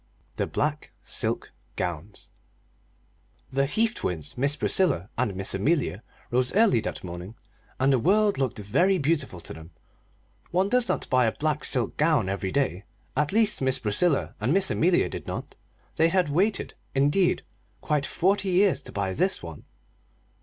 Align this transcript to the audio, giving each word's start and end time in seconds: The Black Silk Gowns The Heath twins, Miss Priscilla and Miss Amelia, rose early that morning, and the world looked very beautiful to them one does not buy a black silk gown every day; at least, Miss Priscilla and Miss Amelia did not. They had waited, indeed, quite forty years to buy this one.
The 0.37 0.47
Black 0.47 0.89
Silk 1.05 1.51
Gowns 1.75 2.31
The 3.53 3.67
Heath 3.67 3.93
twins, 3.93 4.35
Miss 4.35 4.55
Priscilla 4.55 5.09
and 5.15 5.35
Miss 5.35 5.53
Amelia, 5.53 6.01
rose 6.31 6.51
early 6.55 6.79
that 6.79 7.03
morning, 7.03 7.35
and 7.79 7.93
the 7.93 7.99
world 7.99 8.39
looked 8.39 8.57
very 8.57 8.97
beautiful 8.97 9.39
to 9.41 9.53
them 9.53 9.69
one 10.49 10.69
does 10.69 10.89
not 10.89 11.07
buy 11.11 11.27
a 11.27 11.31
black 11.31 11.63
silk 11.63 11.97
gown 11.97 12.29
every 12.29 12.51
day; 12.51 12.83
at 13.15 13.31
least, 13.31 13.61
Miss 13.61 13.77
Priscilla 13.77 14.33
and 14.41 14.51
Miss 14.51 14.71
Amelia 14.71 15.07
did 15.07 15.27
not. 15.27 15.55
They 15.97 16.09
had 16.09 16.29
waited, 16.29 16.73
indeed, 16.95 17.43
quite 17.81 18.07
forty 18.07 18.49
years 18.49 18.81
to 18.81 18.91
buy 18.91 19.13
this 19.13 19.43
one. 19.43 19.65